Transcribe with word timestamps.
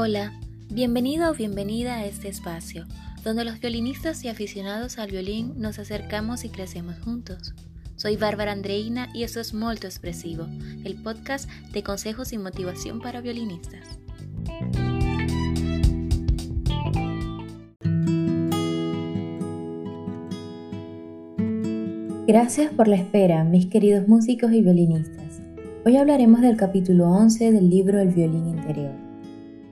Hola, 0.00 0.32
bienvenido 0.70 1.28
o 1.28 1.34
bienvenida 1.34 1.96
a 1.96 2.06
este 2.06 2.28
espacio, 2.28 2.86
donde 3.24 3.44
los 3.44 3.58
violinistas 3.58 4.22
y 4.22 4.28
aficionados 4.28 4.96
al 4.96 5.10
violín 5.10 5.54
nos 5.56 5.80
acercamos 5.80 6.44
y 6.44 6.50
crecemos 6.50 7.00
juntos. 7.00 7.52
Soy 7.96 8.16
Bárbara 8.16 8.52
Andreina 8.52 9.08
y 9.12 9.24
esto 9.24 9.40
es 9.40 9.54
Molto 9.54 9.88
Expresivo, 9.88 10.46
el 10.84 11.02
podcast 11.02 11.50
de 11.72 11.82
consejos 11.82 12.32
y 12.32 12.38
motivación 12.38 13.00
para 13.00 13.20
violinistas. 13.20 13.98
Gracias 22.28 22.72
por 22.72 22.86
la 22.86 22.94
espera, 22.94 23.42
mis 23.42 23.66
queridos 23.66 24.06
músicos 24.06 24.52
y 24.52 24.62
violinistas. 24.62 25.42
Hoy 25.84 25.96
hablaremos 25.96 26.40
del 26.40 26.56
capítulo 26.56 27.10
11 27.10 27.50
del 27.50 27.68
libro 27.68 27.98
El 27.98 28.10
violín 28.10 28.46
interior, 28.46 29.07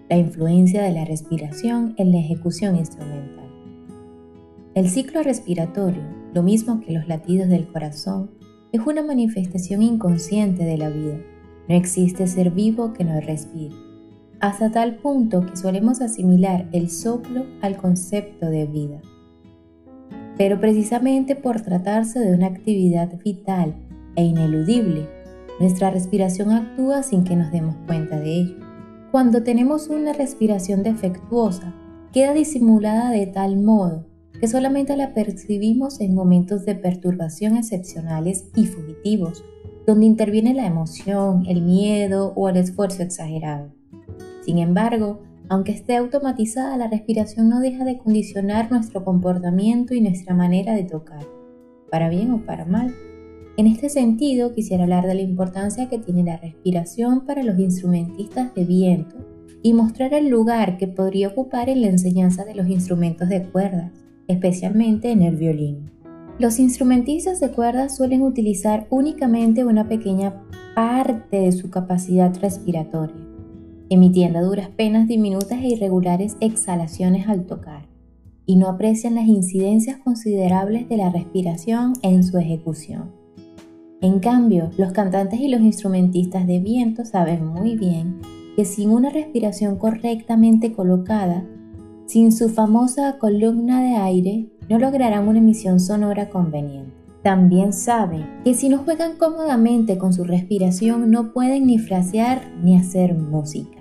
la 0.09 0.17
influencia 0.17 0.83
de 0.83 0.93
la 0.93 1.05
respiración 1.05 1.95
en 1.97 2.13
la 2.13 2.19
ejecución 2.19 2.77
instrumental. 2.77 3.47
El 4.75 4.89
ciclo 4.89 5.23
respiratorio, 5.23 6.03
lo 6.35 6.43
mismo 6.43 6.81
que 6.81 6.93
los 6.93 7.09
latidos 7.09 7.49
del 7.49 7.67
corazón, 7.67 8.31
es 8.73 8.81
una 8.87 9.03
manifestación 9.03 9.83
inconsciente 9.83 10.65
de 10.65 10.77
la 10.77 10.91
vida. 10.91 11.19
No 11.69 11.75
existe 11.75 12.27
ser 12.27 12.51
vivo 12.51 12.93
que 12.93 13.05
no 13.05 13.21
respire, 13.21 13.75
hasta 14.39 14.71
tal 14.71 14.97
punto 14.97 15.47
que 15.47 15.57
solemos 15.57 16.01
asimilar 16.01 16.69
el 16.73 16.91
soplo 16.91 17.47
al 17.63 17.77
concepto 17.77 18.47
de 18.51 18.67
vida. 18.67 19.01
Pero 20.37 20.61
precisamente 20.61 21.35
por 21.35 21.63
tratarse 21.63 22.21
de 22.21 22.35
una 22.35 22.47
actividad 22.47 23.19
vital 23.25 23.75
e 24.15 24.25
ineludible, 24.25 25.09
nuestra 25.59 25.91
respiración 25.91 26.51
actúa 26.51 27.03
sin 27.03 27.25
que 27.25 27.35
nos 27.35 27.51
demos 27.51 27.77
cuenta 27.87 28.21
de 28.21 28.41
ello. 28.41 28.66
Cuando 29.17 29.43
tenemos 29.43 29.89
una 29.89 30.13
respiración 30.13 30.83
defectuosa, 30.83 31.73
queda 32.13 32.35
disimulada 32.35 33.11
de 33.11 33.27
tal 33.27 33.57
modo 33.57 34.05
que 34.39 34.47
solamente 34.47 34.95
la 34.95 35.15
percibimos 35.15 36.03
en 36.03 36.15
momentos 36.15 36.67
de 36.67 36.75
perturbación 36.75 37.57
excepcionales 37.57 38.45
y 38.55 38.67
fugitivos, 38.67 39.43
donde 39.87 40.05
interviene 40.05 40.53
la 40.53 40.67
emoción, 40.67 41.47
el 41.47 41.63
miedo 41.63 42.35
o 42.37 42.51
el 42.51 42.59
esfuerzo 42.59 43.03
exagerado. 43.03 43.73
Sin 44.45 44.59
embargo, 44.59 45.23
aunque 45.49 45.73
esté 45.73 45.97
automatizada, 45.97 46.77
la 46.77 46.89
respiración 46.89 47.49
no 47.49 47.61
deja 47.61 47.87
de 47.87 47.97
condicionar 47.97 48.71
nuestro 48.71 49.03
comportamiento 49.03 49.95
y 49.95 50.03
nuestra 50.03 50.35
manera 50.35 50.75
de 50.75 50.85
tocar, 50.85 51.25
para 51.91 52.11
bien 52.11 52.33
o 52.33 52.45
para 52.45 52.67
mal. 52.67 52.95
En 53.57 53.67
este 53.67 53.89
sentido, 53.89 54.53
quisiera 54.53 54.85
hablar 54.85 55.07
de 55.07 55.15
la 55.15 55.23
importancia 55.23 55.89
que 55.89 55.99
tiene 55.99 56.23
la 56.23 56.37
respiración 56.37 57.25
para 57.25 57.43
los 57.43 57.59
instrumentistas 57.59 58.55
de 58.55 58.65
viento 58.65 59.17
y 59.63 59.73
mostrar 59.73 60.13
el 60.15 60.29
lugar 60.29 60.77
que 60.77 60.89
podría 60.89 61.29
ocupar 61.29 61.69
en 61.69 61.81
la 61.81 61.89
enseñanza 61.89 62.45
de 62.45 62.55
los 62.55 62.69
instrumentos 62.69 63.29
de 63.29 63.43
cuerdas, 63.45 63.93
especialmente 64.29 65.11
en 65.11 65.23
el 65.23 65.37
violín. 65.37 65.91
Los 66.39 66.59
instrumentistas 66.59 67.41
de 67.41 67.51
cuerdas 67.51 67.97
suelen 67.97 68.23
utilizar 68.23 68.87
únicamente 68.91 69.65
una 69.65 69.89
pequeña 69.89 70.43
parte 70.75 71.41
de 71.41 71.53
su 71.53 71.71
capacidad 71.71 72.35
respiratoria 72.41 73.27
emitiendo 73.89 74.45
duras 74.45 74.69
penas 74.69 75.07
diminutas 75.07 75.63
e 75.63 75.69
irregulares 75.69 76.37
exhalaciones 76.41 77.29
al 77.29 77.47
tocar, 77.47 77.87
y 78.45 78.57
no 78.57 78.69
aprecian 78.69 79.15
las 79.15 79.27
incidencias 79.27 79.99
considerables 79.99 80.89
de 80.89 80.97
la 80.97 81.11
respiración 81.11 81.95
en 82.03 82.25
su 82.25 82.39
ejecución. 82.39 83.16
En 84.03 84.21
cambio, 84.21 84.71
los 84.77 84.93
cantantes 84.93 85.41
y 85.41 85.49
los 85.49 85.63
instrumentistas 85.63 86.47
de 86.47 86.59
viento 86.59 87.05
saben 87.05 87.47
muy 87.47 87.77
bien 87.77 88.21
que 88.55 88.65
sin 88.67 88.91
una 88.91 89.09
respiración 89.09 89.77
correctamente 89.77 90.73
colocada, 90.73 91.45
sin 92.07 92.31
su 92.31 92.51
famosa 92.51 93.19
columna 93.19 93.83
de 93.83 93.97
aire, 93.97 94.49
no 94.69 94.79
lograrán 94.79 95.27
una 95.29 95.39
emisión 95.39 95.81
sonora 95.81 96.29
conveniente. 96.29 96.93
También 97.23 97.73
saben 97.73 98.25
que 98.45 98.55
si 98.55 98.69
no 98.69 98.79
juegan 98.79 99.17
cómodamente 99.17 99.99
con 99.99 100.13
su 100.13 100.25
respiración 100.25 101.11
no 101.11 101.33
pueden 101.33 101.67
ni 101.67 101.79
frasear 101.79 102.43
ni 102.63 102.77
hacer 102.77 103.15
música. 103.15 103.79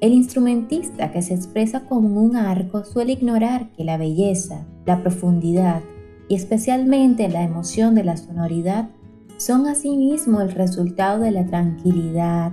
El 0.00 0.14
instrumentista 0.14 1.12
que 1.12 1.22
se 1.22 1.34
expresa 1.34 1.84
como 1.86 2.20
un 2.20 2.36
arco 2.36 2.84
suele 2.84 3.12
ignorar 3.12 3.70
que 3.76 3.84
la 3.84 3.98
belleza, 3.98 4.66
la 4.84 5.02
profundidad 5.02 5.82
y 6.28 6.34
especialmente 6.34 7.28
la 7.28 7.44
emoción 7.44 7.94
de 7.94 8.02
la 8.02 8.16
sonoridad 8.16 8.88
son 9.42 9.66
asimismo 9.66 10.40
el 10.40 10.52
resultado 10.52 11.24
de 11.24 11.32
la 11.32 11.44
tranquilidad 11.44 12.52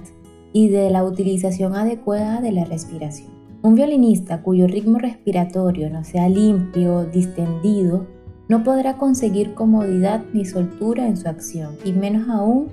y 0.53 0.69
de 0.69 0.89
la 0.89 1.03
utilización 1.03 1.75
adecuada 1.75 2.41
de 2.41 2.51
la 2.51 2.65
respiración. 2.65 3.29
Un 3.61 3.75
violinista 3.75 4.41
cuyo 4.41 4.65
ritmo 4.65 4.97
respiratorio 4.97 5.91
no 5.91 6.03
sea 6.03 6.27
limpio, 6.29 7.05
distendido, 7.05 8.07
no 8.47 8.63
podrá 8.63 8.97
conseguir 8.97 9.53
comodidad 9.53 10.23
ni 10.33 10.45
soltura 10.45 11.07
en 11.07 11.15
su 11.15 11.29
acción, 11.29 11.75
y 11.85 11.93
menos 11.93 12.27
aún 12.27 12.69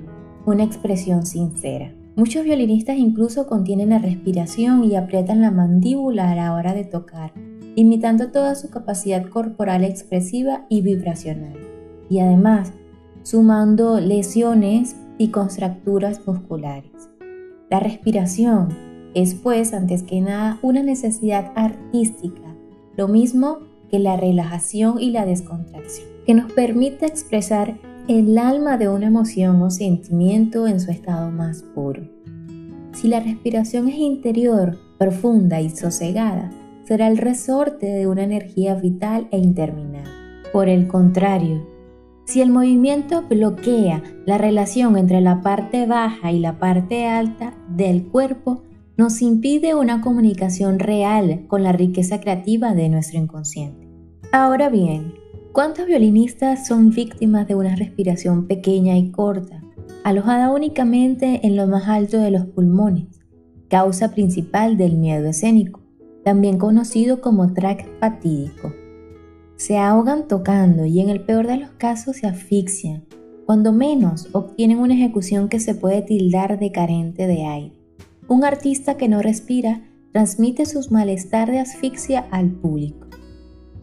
una 0.46 0.64
expresión 0.64 1.26
sincera. 1.26 1.92
Muchos 2.14 2.44
violinistas 2.44 2.96
incluso 2.96 3.46
contienen 3.46 3.90
la 3.90 3.98
respiración 3.98 4.84
y 4.84 4.96
aprietan 4.96 5.42
la 5.42 5.50
mandíbula 5.50 6.30
a 6.30 6.34
la 6.34 6.54
hora 6.54 6.72
de 6.72 6.84
tocar, 6.84 7.34
imitando 7.74 8.30
toda 8.30 8.54
su 8.54 8.70
capacidad 8.70 9.28
corporal 9.28 9.84
expresiva 9.84 10.64
y 10.70 10.80
vibracional, 10.80 11.58
y 12.08 12.20
además 12.20 12.72
sumando 13.26 13.98
lesiones 13.98 14.94
y 15.18 15.30
contracturas 15.30 16.24
musculares. 16.28 17.10
La 17.68 17.80
respiración 17.80 18.68
es 19.14 19.34
pues 19.34 19.74
antes 19.74 20.04
que 20.04 20.20
nada 20.20 20.60
una 20.62 20.84
necesidad 20.84 21.50
artística, 21.56 22.54
lo 22.96 23.08
mismo 23.08 23.58
que 23.90 23.98
la 23.98 24.16
relajación 24.16 25.00
y 25.00 25.10
la 25.10 25.26
descontracción, 25.26 26.06
que 26.24 26.34
nos 26.34 26.52
permite 26.52 27.06
expresar 27.06 27.76
el 28.06 28.38
alma 28.38 28.78
de 28.78 28.88
una 28.88 29.08
emoción 29.08 29.60
o 29.60 29.70
sentimiento 29.72 30.68
en 30.68 30.78
su 30.78 30.92
estado 30.92 31.32
más 31.32 31.64
puro. 31.64 32.08
Si 32.92 33.08
la 33.08 33.18
respiración 33.18 33.88
es 33.88 33.96
interior, 33.96 34.78
profunda 34.98 35.60
y 35.60 35.70
sosegada, 35.70 36.52
será 36.84 37.08
el 37.08 37.18
resorte 37.18 37.86
de 37.86 38.06
una 38.06 38.22
energía 38.22 38.76
vital 38.76 39.26
e 39.32 39.38
interminable. 39.38 40.12
Por 40.52 40.68
el 40.68 40.86
contrario, 40.86 41.75
si 42.26 42.42
el 42.42 42.50
movimiento 42.50 43.22
bloquea 43.22 44.02
la 44.26 44.36
relación 44.36 44.98
entre 44.98 45.20
la 45.20 45.40
parte 45.40 45.86
baja 45.86 46.30
y 46.30 46.40
la 46.40 46.58
parte 46.58 47.06
alta 47.06 47.54
del 47.68 48.04
cuerpo, 48.04 48.62
nos 48.96 49.22
impide 49.22 49.74
una 49.74 50.00
comunicación 50.00 50.78
real 50.78 51.46
con 51.48 51.62
la 51.62 51.72
riqueza 51.72 52.20
creativa 52.20 52.74
de 52.74 52.88
nuestro 52.88 53.18
inconsciente. 53.18 53.88
Ahora 54.32 54.68
bien, 54.68 55.14
¿Cuántos 55.56 55.86
violinistas 55.86 56.66
son 56.66 56.90
víctimas 56.90 57.48
de 57.48 57.54
una 57.54 57.74
respiración 57.76 58.46
pequeña 58.46 58.98
y 58.98 59.10
corta, 59.10 59.62
alojada 60.04 60.52
únicamente 60.52 61.46
en 61.46 61.56
lo 61.56 61.66
más 61.66 61.88
alto 61.88 62.18
de 62.18 62.30
los 62.30 62.44
pulmones, 62.44 63.06
causa 63.70 64.12
principal 64.12 64.76
del 64.76 64.98
miedo 64.98 65.26
escénico, 65.30 65.80
también 66.26 66.58
conocido 66.58 67.22
como 67.22 67.54
track 67.54 67.88
fatídico? 68.00 68.70
Se 69.56 69.78
ahogan 69.78 70.28
tocando 70.28 70.84
y 70.84 71.00
en 71.00 71.08
el 71.08 71.22
peor 71.22 71.46
de 71.46 71.56
los 71.56 71.70
casos 71.70 72.16
se 72.16 72.26
asfixian, 72.26 73.04
cuando 73.46 73.72
menos 73.72 74.28
obtienen 74.32 74.78
una 74.78 74.94
ejecución 74.94 75.48
que 75.48 75.60
se 75.60 75.74
puede 75.74 76.02
tildar 76.02 76.58
de 76.58 76.72
carente 76.72 77.26
de 77.26 77.44
aire. 77.44 77.80
Un 78.28 78.44
artista 78.44 78.96
que 78.96 79.08
no 79.08 79.22
respira 79.22 79.82
transmite 80.12 80.66
sus 80.66 80.90
malestar 80.90 81.50
de 81.50 81.60
asfixia 81.60 82.26
al 82.30 82.50
público. 82.50 83.06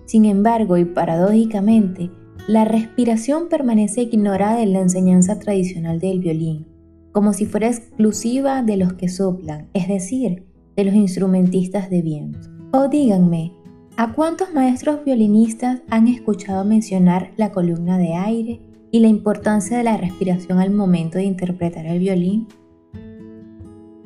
Sin 0.06 0.25
embargo, 0.25 0.78
y 0.78 0.85
paradójicamente, 0.85 2.12
la 2.47 2.66
respiración 2.66 3.50
permanece 3.50 4.01
ignorada 4.01 4.62
en 4.62 4.73
la 4.73 4.81
enseñanza 4.81 5.39
tradicional 5.39 6.00
del 6.00 6.19
violín, 6.19 6.67
como 7.13 7.33
si 7.33 7.45
fuera 7.45 7.68
exclusiva 7.68 8.63
de 8.63 8.77
los 8.77 8.94
que 8.94 9.07
soplan, 9.07 9.69
es 9.74 9.88
decir, 9.88 10.45
de 10.75 10.83
los 10.83 10.94
instrumentistas 10.94 11.89
de 11.89 12.01
viento. 12.01 12.50
O 12.74 12.89
díganme, 12.89 13.53
¿a 13.95 14.12
cuántos 14.13 14.54
maestros 14.54 15.04
violinistas 15.06 15.81
han 15.90 16.07
escuchado 16.07 16.66
mencionar 16.66 17.31
la 17.38 17.51
columna 17.51 17.98
de 17.98 18.16
aire 18.16 18.62
y 18.92 19.00
la 19.00 19.07
importancia 19.07 19.78
de 19.78 19.84
la 19.84 19.98
respiración 19.98 20.60
al 20.60 20.72
momento 20.72 21.18
de 21.18 21.25
interpretar 21.25 21.86
el 21.86 22.00
violín? 22.00 22.48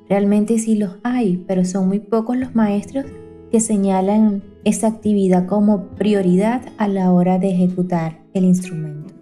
Realmente 0.10 0.58
sí 0.60 0.76
los 0.76 0.98
hay, 1.04 1.44
pero 1.48 1.66
son 1.66 1.88
muy 1.88 2.00
pocos 2.00 2.38
los 2.38 2.56
maestros 2.56 3.06
que 3.52 3.60
señalan 3.60 4.44
esta 4.64 4.88
actividad 4.88 5.46
como 5.46 5.88
prioridad 5.96 6.62
a 6.78 6.88
la 6.88 7.12
hora 7.12 7.40
de 7.40 7.52
ejecutar 7.52 8.20
el 8.34 8.46
instrumento. 8.46 9.14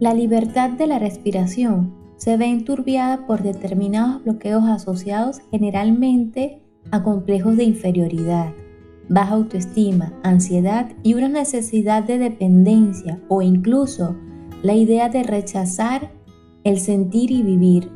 La 0.00 0.14
libertad 0.14 0.70
de 0.70 0.86
la 0.86 0.98
respiración 0.98 1.94
se 2.16 2.36
ve 2.36 2.46
enturbiada 2.46 3.26
por 3.26 3.42
determinados 3.42 4.22
bloqueos 4.22 4.64
asociados 4.64 5.40
generalmente 5.50 6.62
a 6.90 7.02
complejos 7.02 7.56
de 7.56 7.64
inferioridad, 7.64 8.52
baja 9.08 9.34
autoestima, 9.34 10.12
ansiedad 10.22 10.90
y 11.02 11.14
una 11.14 11.28
necesidad 11.28 12.02
de 12.04 12.18
dependencia 12.18 13.20
o 13.28 13.42
incluso 13.42 14.16
la 14.62 14.74
idea 14.74 15.08
de 15.08 15.22
rechazar 15.22 16.10
el 16.64 16.78
sentir 16.80 17.30
y 17.30 17.42
vivir. 17.42 17.90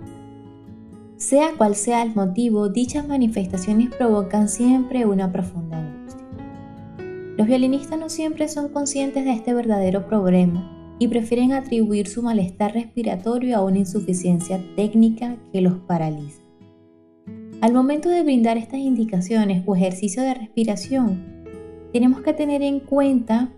Sea 1.17 1.49
cual 1.57 1.75
sea 1.75 2.03
el 2.03 2.15
motivo, 2.15 2.69
dichas 2.69 3.09
manifestaciones 3.09 3.95
provocan 3.95 4.49
siempre 4.49 5.07
una 5.07 5.33
profunda 5.33 5.79
angustia. 5.79 6.27
Los 7.37 7.47
violinistas 7.47 7.99
no 7.99 8.09
siempre 8.09 8.49
son 8.49 8.69
conscientes 8.69 9.25
de 9.25 9.33
este 9.33 9.55
verdadero 9.55 10.07
problema 10.07 10.97
y 10.99 11.09
prefieren 11.09 11.53
atribuir 11.53 12.09
su 12.09 12.23
malestar 12.23 12.75
respiratorio 12.75 13.57
a 13.57 13.65
una 13.65 13.79
insuficiencia 13.79 14.61
técnica 14.77 15.37
que 15.53 15.61
los 15.61 15.75
paraliza. 15.79 16.48
Al 17.61 17.73
momento 17.73 18.09
de 18.09 18.23
brindar 18.23 18.57
estas 18.57 18.79
indicaciones 18.79 19.65
o 19.67 19.75
ejercicio 19.75 20.23
de 20.23 20.33
respiración, 20.33 21.45
tenemos 21.93 22.21
que 22.21 22.33
tener 22.33 22.63
en 22.63 22.79
cuenta 22.79 23.51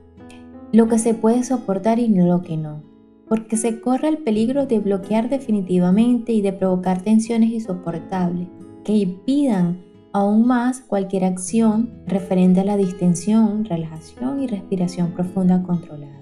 lo 0.72 0.88
que 0.88 0.98
se 0.98 1.12
puede 1.12 1.44
soportar 1.44 1.98
y 1.98 2.08
lo 2.08 2.40
que 2.40 2.56
no, 2.56 2.82
porque 3.28 3.58
se 3.58 3.78
corre 3.82 4.08
el 4.08 4.16
peligro 4.18 4.64
de 4.64 4.78
bloquear 4.78 5.28
definitivamente 5.28 6.32
y 6.32 6.40
de 6.40 6.54
provocar 6.54 7.02
tensiones 7.02 7.50
insoportables 7.50 8.48
que 8.84 8.94
impidan 8.94 9.82
aún 10.14 10.46
más 10.46 10.80
cualquier 10.80 11.24
acción 11.24 11.90
referente 12.06 12.60
a 12.60 12.64
la 12.64 12.78
distensión, 12.78 13.66
relajación 13.66 14.42
y 14.42 14.46
respiración 14.46 15.12
profunda 15.12 15.62
controlada. 15.62 16.20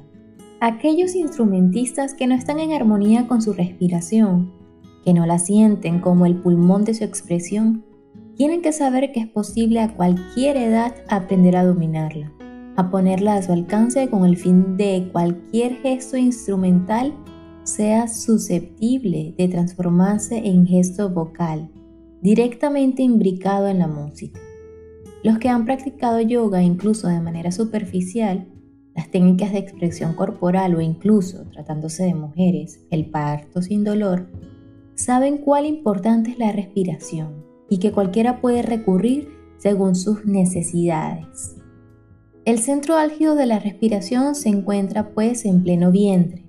Aquellos 0.59 1.15
instrumentistas 1.15 2.15
que 2.15 2.27
no 2.27 2.35
están 2.35 2.59
en 2.59 2.73
armonía 2.73 3.29
con 3.29 3.41
su 3.41 3.53
respiración, 3.53 4.58
que 5.09 5.15
no 5.15 5.25
la 5.25 5.39
sienten 5.39 6.01
como 6.01 6.27
el 6.27 6.37
pulmón 6.37 6.85
de 6.85 6.93
su 6.93 7.03
expresión, 7.03 7.83
tienen 8.37 8.61
que 8.61 8.73
saber 8.73 9.11
que 9.11 9.21
es 9.21 9.27
posible 9.27 9.81
a 9.81 9.97
cualquier 9.97 10.59
edad 10.59 10.95
aprender 11.09 11.57
a 11.57 11.65
dominarla, 11.65 12.31
a 12.77 12.91
ponerla 12.91 13.37
a 13.37 13.43
su 13.43 13.53
alcance 13.53 14.11
con 14.11 14.27
el 14.27 14.37
fin 14.37 14.77
de 14.77 15.09
cualquier 15.11 15.77
gesto 15.77 16.19
instrumental 16.19 17.15
sea 17.63 18.07
susceptible 18.07 19.35
de 19.39 19.49
transformarse 19.49 20.47
en 20.47 20.67
gesto 20.67 21.09
vocal, 21.09 21.71
directamente 22.21 23.03
imbricado 23.03 23.69
en 23.69 23.79
la 23.79 23.87
música. 23.89 24.39
Los 25.23 25.39
que 25.39 25.49
han 25.49 25.65
practicado 25.65 26.21
yoga 26.21 26.63
incluso 26.63 27.09
de 27.09 27.21
manera 27.21 27.51
superficial 27.51 28.47
las 28.95 29.11
técnicas 29.11 29.53
de 29.53 29.59
expresión 29.59 30.13
corporal 30.13 30.75
o 30.75 30.83
incluso, 30.83 31.47
tratándose 31.53 32.03
de 32.03 32.15
mujeres, 32.15 32.85
el 32.91 33.07
parto 33.07 33.63
sin 33.63 33.85
dolor, 33.85 34.29
saben 34.99 35.39
cuál 35.39 35.65
importante 35.65 36.33
es 36.33 36.39
la 36.39 36.51
respiración 36.51 37.45
y 37.71 37.79
que 37.79 37.93
cualquiera 37.93 38.41
puede 38.41 38.63
recurrir 38.63 39.29
según 39.57 39.95
sus 39.95 40.25
necesidades. 40.25 41.57
El 42.45 42.59
centro 42.59 42.97
álgido 42.97 43.35
de 43.35 43.47
la 43.47 43.61
respiración 43.61 44.35
se 44.35 44.49
encuentra 44.49 45.11
pues 45.15 45.45
en 45.45 45.63
pleno 45.63 45.93
vientre 45.93 46.45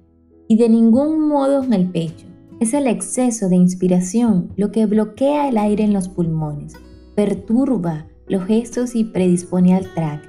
y 0.48 0.58
de 0.58 0.68
ningún 0.68 1.28
modo 1.28 1.64
en 1.64 1.74
el 1.74 1.92
pecho. 1.92 2.26
Es 2.60 2.74
el 2.74 2.88
exceso 2.88 3.50
de 3.50 3.56
inspiración 3.56 4.52
lo 4.56 4.72
que 4.72 4.86
bloquea 4.86 5.48
el 5.48 5.58
aire 5.58 5.84
en 5.84 5.94
los 5.94 6.10
pulmones, 6.10 6.74
perturba 7.16 8.08
los 8.28 8.46
gestos 8.46 8.96
y 8.96 9.04
predispone 9.04 9.76
al 9.76 9.94
tracto 9.94 10.29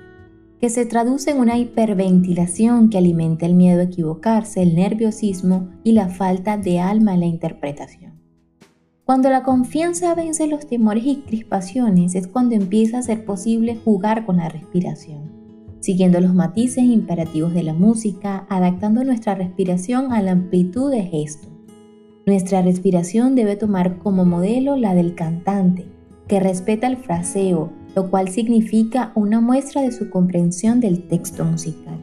que 0.60 0.68
se 0.68 0.84
traduce 0.84 1.30
en 1.30 1.38
una 1.38 1.56
hiperventilación 1.56 2.90
que 2.90 2.98
alimenta 2.98 3.46
el 3.46 3.54
miedo 3.54 3.80
a 3.80 3.84
equivocarse, 3.84 4.62
el 4.62 4.74
nerviosismo 4.74 5.70
y 5.82 5.92
la 5.92 6.08
falta 6.08 6.58
de 6.58 6.80
alma 6.80 7.14
en 7.14 7.20
la 7.20 7.26
interpretación. 7.26 8.20
Cuando 9.06 9.30
la 9.30 9.42
confianza 9.42 10.14
vence 10.14 10.46
los 10.46 10.66
temores 10.66 11.04
y 11.06 11.16
crispaciones 11.22 12.14
es 12.14 12.28
cuando 12.28 12.54
empieza 12.54 12.98
a 12.98 13.02
ser 13.02 13.24
posible 13.24 13.74
jugar 13.74 14.26
con 14.26 14.36
la 14.36 14.50
respiración, 14.50 15.32
siguiendo 15.80 16.20
los 16.20 16.34
matices 16.34 16.84
imperativos 16.84 17.54
de 17.54 17.62
la 17.62 17.72
música, 17.72 18.46
adaptando 18.50 19.02
nuestra 19.02 19.34
respiración 19.34 20.12
a 20.12 20.20
la 20.20 20.32
amplitud 20.32 20.90
de 20.90 21.02
gesto. 21.04 21.48
Nuestra 22.26 22.60
respiración 22.60 23.34
debe 23.34 23.56
tomar 23.56 23.98
como 23.98 24.26
modelo 24.26 24.76
la 24.76 24.94
del 24.94 25.14
cantante, 25.14 25.86
que 26.28 26.38
respeta 26.38 26.86
el 26.86 26.98
fraseo, 26.98 27.72
lo 27.94 28.10
cual 28.10 28.28
significa 28.28 29.12
una 29.14 29.40
muestra 29.40 29.82
de 29.82 29.92
su 29.92 30.10
comprensión 30.10 30.81
del 30.81 31.02
texto 31.08 31.44
musical. 31.44 31.98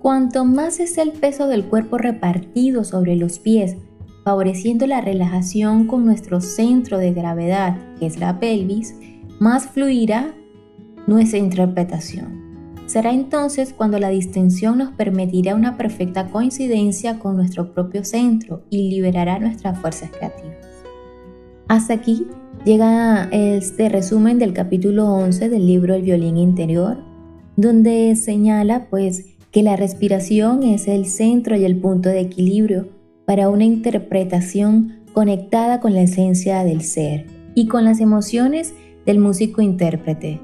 Cuanto 0.00 0.44
más 0.44 0.80
es 0.80 0.96
el 0.98 1.12
peso 1.12 1.46
del 1.46 1.64
cuerpo 1.64 1.98
repartido 1.98 2.84
sobre 2.84 3.16
los 3.16 3.38
pies, 3.38 3.76
favoreciendo 4.24 4.86
la 4.86 5.00
relajación 5.00 5.86
con 5.86 6.04
nuestro 6.04 6.40
centro 6.40 6.98
de 6.98 7.12
gravedad, 7.12 7.76
que 7.98 8.06
es 8.06 8.18
la 8.18 8.40
pelvis, 8.40 8.94
más 9.38 9.66
fluirá 9.66 10.34
nuestra 11.06 11.38
interpretación. 11.38 12.40
Será 12.86 13.12
entonces 13.12 13.72
cuando 13.72 13.98
la 13.98 14.08
distensión 14.08 14.78
nos 14.78 14.90
permitirá 14.92 15.54
una 15.54 15.76
perfecta 15.76 16.26
coincidencia 16.26 17.18
con 17.18 17.36
nuestro 17.36 17.72
propio 17.72 18.04
centro 18.04 18.64
y 18.68 18.90
liberará 18.90 19.38
nuestras 19.38 19.78
fuerzas 19.78 20.10
creativas. 20.10 20.56
Hasta 21.68 21.94
aquí 21.94 22.26
llega 22.64 23.28
este 23.32 23.88
resumen 23.88 24.38
del 24.38 24.52
capítulo 24.52 25.06
11 25.14 25.48
del 25.48 25.66
libro 25.66 25.94
El 25.94 26.02
violín 26.02 26.36
interior, 26.36 26.98
donde 27.56 28.14
señala 28.16 28.86
pues 28.90 29.24
que 29.50 29.62
la 29.62 29.76
respiración 29.76 30.62
es 30.62 30.86
el 30.86 31.06
centro 31.06 31.56
y 31.56 31.64
el 31.64 31.76
punto 31.76 32.08
de 32.08 32.20
equilibrio 32.20 32.88
para 33.24 33.48
una 33.48 33.64
interpretación 33.64 35.00
conectada 35.12 35.80
con 35.80 35.94
la 35.94 36.02
esencia 36.02 36.62
del 36.64 36.82
ser 36.82 37.26
y 37.54 37.66
con 37.66 37.84
las 37.84 38.00
emociones 38.00 38.74
del 39.06 39.18
músico 39.18 39.62
intérprete. 39.62 40.40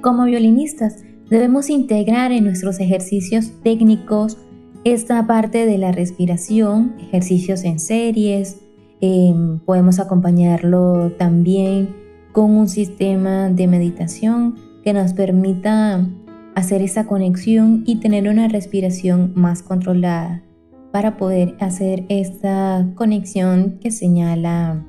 Como 0.00 0.24
violinistas 0.24 1.02
debemos 1.30 1.70
integrar 1.70 2.30
en 2.30 2.44
nuestros 2.44 2.78
ejercicios 2.78 3.52
técnicos 3.62 4.36
esta 4.84 5.26
parte 5.26 5.64
de 5.64 5.78
la 5.78 5.92
respiración, 5.92 6.94
ejercicios 7.00 7.64
en 7.64 7.80
series, 7.80 8.58
Em, 9.06 9.58
podemos 9.58 10.00
acompañarlo 10.00 11.12
también 11.18 11.94
con 12.32 12.52
un 12.52 12.68
sistema 12.68 13.50
de 13.50 13.66
meditación 13.66 14.54
que 14.82 14.94
nos 14.94 15.12
permita 15.12 16.08
hacer 16.54 16.80
esa 16.80 17.04
conexión 17.04 17.82
y 17.84 17.96
tener 17.96 18.26
una 18.30 18.48
respiración 18.48 19.32
más 19.34 19.62
controlada 19.62 20.42
para 20.90 21.18
poder 21.18 21.54
hacer 21.60 22.06
esta 22.08 22.88
conexión 22.94 23.78
que 23.78 23.90
señala 23.90 24.82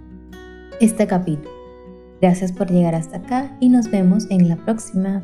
este 0.80 1.08
capítulo. 1.08 1.52
Gracias 2.22 2.54
por 2.54 2.72
llegar 2.72 2.96
hasta 2.96 3.18
acá 3.18 3.58
y 3.60 3.68
nos 3.68 3.92
vemos 3.92 4.28
en 4.30 4.48
la 4.48 4.56
próxima. 4.56 5.24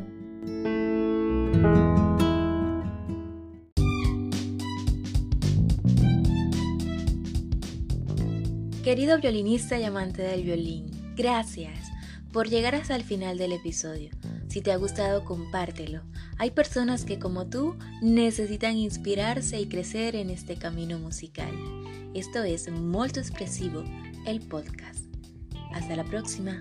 Querido 8.82 9.16
violinista 9.20 9.78
y 9.78 9.84
amante 9.84 10.22
del 10.22 10.42
violín, 10.42 10.90
gracias 11.14 11.88
por 12.32 12.48
llegar 12.48 12.74
hasta 12.74 12.96
el 12.96 13.04
final 13.04 13.38
del 13.38 13.52
episodio. 13.52 14.10
Si 14.48 14.60
te 14.60 14.72
ha 14.72 14.76
gustado, 14.76 15.24
compártelo. 15.24 16.02
Hay 16.36 16.50
personas 16.50 17.04
que 17.04 17.20
como 17.20 17.46
tú 17.46 17.76
necesitan 18.00 18.76
inspirarse 18.76 19.60
y 19.60 19.68
crecer 19.68 20.16
en 20.16 20.30
este 20.30 20.56
camino 20.56 20.98
musical. 20.98 21.52
Esto 22.12 22.42
es 22.42 22.68
Molto 22.72 23.20
Expresivo, 23.20 23.84
el 24.26 24.40
podcast. 24.40 25.04
Hasta 25.72 25.94
la 25.94 26.02
próxima. 26.02 26.58